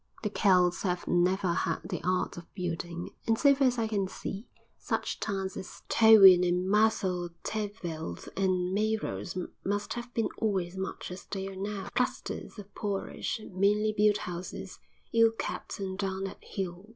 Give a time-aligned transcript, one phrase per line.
[0.23, 4.07] The Celts have never had the art of building, and so far as I can
[4.07, 4.47] see,
[4.79, 11.25] such towns as Towy and Merthyr Tegveth and Meiros must have been always much as
[11.25, 14.79] they are now, clusters of poorish, meanly built houses,
[15.13, 16.89] ill kept and down at heel.